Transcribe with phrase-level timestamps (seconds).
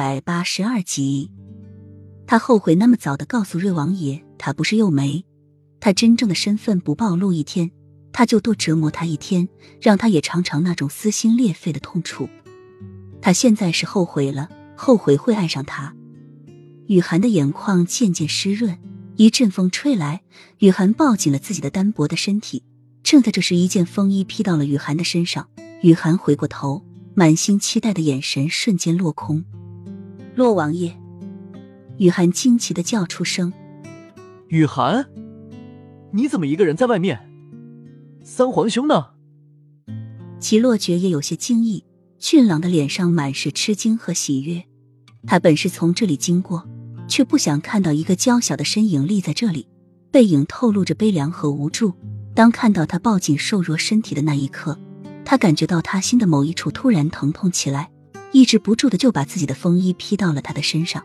[0.00, 1.30] 百八十二集，
[2.26, 5.26] 他后悔那么早的告诉瑞王爷，他不是幼梅，
[5.78, 7.70] 他真正的身份不暴露一天，
[8.10, 9.46] 他就多折磨他一天，
[9.78, 12.30] 让他也尝尝那种撕心裂肺的痛楚。
[13.20, 15.94] 他现在是后悔了，后悔会爱上他。
[16.86, 18.78] 雨涵的眼眶渐渐湿润，
[19.16, 20.22] 一阵风吹来，
[20.60, 22.64] 雨涵抱紧了自己的单薄的身体。
[23.02, 25.46] 正在这时，一件风衣披到了雨涵的身上，
[25.82, 26.86] 雨涵回过头。
[27.12, 29.44] 满心期待的眼神瞬间落空。
[30.40, 30.96] 洛王爷，
[31.98, 33.52] 雨涵惊奇的叫出声
[34.48, 35.04] ：“雨涵，
[36.12, 37.28] 你怎么一个人在外面？
[38.24, 39.08] 三皇兄呢？”
[40.40, 41.84] 齐洛觉也有些惊异，
[42.18, 44.64] 俊朗的脸上满是吃惊和喜悦。
[45.26, 46.66] 他本是从这里经过，
[47.06, 49.68] 却不想看到一个娇小的身影立在这里，
[50.10, 51.92] 背影透露着悲凉和无助。
[52.34, 54.78] 当看到他抱紧瘦弱身体的那一刻。
[55.22, 57.90] 他感觉到他心的某一处突然疼痛起来，
[58.32, 61.04] 抑制不住的就把自己的风衣披到了他的身上。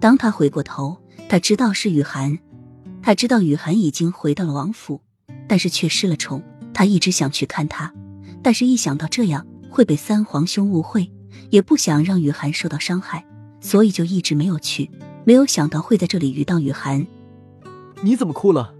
[0.00, 2.38] 当他回过头，他知道是雨涵，
[3.02, 5.00] 他知道雨涵已经回到了王府，
[5.48, 6.42] 但是却失了宠。
[6.74, 7.92] 他一直想去看他，
[8.42, 11.10] 但是一想到这样会被三皇兄误会，
[11.48, 13.24] 也不想让雨涵受到伤害，
[13.60, 14.90] 所以就一直没有去。
[15.24, 17.06] 没有想到会在这里遇到雨涵。
[18.02, 18.74] 你怎么哭了？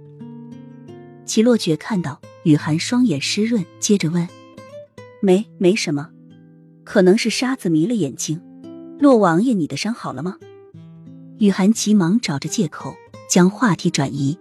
[1.25, 4.29] 齐洛觉看到雨涵双眼湿润，接着问。
[5.23, 6.11] 没，没什么，
[6.87, 8.41] 可能是沙子迷了眼睛。
[8.99, 10.39] 洛王爷，你的伤好了吗？
[11.39, 12.97] 雨涵急忙找着借口
[13.29, 14.39] 将话题转移。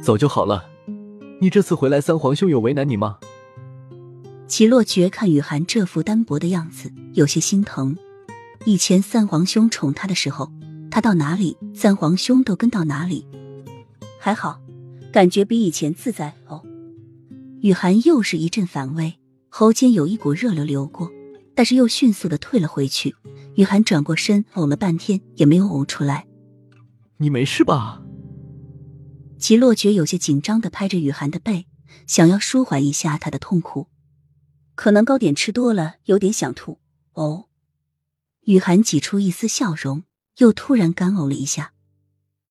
[0.00, 0.64] 早就好了。
[1.40, 3.18] 你这次回来，三皇兄有为难你吗？
[4.46, 7.96] 齐洛觉看雨涵这副单薄的样子，有些心疼。
[8.64, 10.50] 以前三皇兄宠他的时候，
[10.90, 13.26] 他到哪里，三皇兄都跟到哪里。
[14.20, 14.60] 还好，
[15.12, 16.62] 感觉比以前自在哦。
[17.60, 19.14] 雨涵又是一阵反胃。
[19.50, 21.10] 喉间有一股热流流过，
[21.58, 23.16] 但是又迅速的退了回去。
[23.56, 26.28] 雨涵转过身，呕了半天也没有呕出来。
[27.16, 28.00] 你没事吧？
[29.40, 31.66] 齐洛觉有些紧张的拍着雨涵的背，
[32.06, 33.88] 想要舒缓一下她的痛苦。
[34.76, 36.78] 可能糕点吃多了，有点想吐。
[37.14, 37.46] 哦，
[38.42, 40.04] 雨涵挤出一丝笑容，
[40.36, 41.72] 又突然干呕了一下。